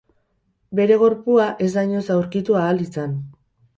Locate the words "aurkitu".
2.17-2.59